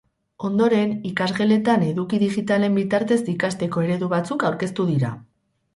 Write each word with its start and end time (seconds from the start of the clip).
Ondoren, 0.47 0.95
ikasgeletan 1.09 1.85
eduki 1.89 2.21
digitalen 2.25 2.81
bitartez 2.81 3.21
ikasteko 3.39 3.87
eredu 3.91 4.13
batzuk 4.17 4.49
aurkeztu 4.51 4.93
dira. 4.95 5.19